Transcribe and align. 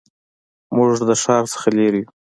موږ 0.75 0.91
د 1.09 1.11
ښار 1.21 1.43
څخه 1.53 1.67
لرې 1.77 2.01
یو 2.03 2.09